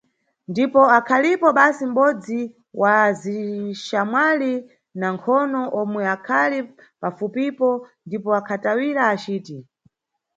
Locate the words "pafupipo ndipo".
7.01-8.29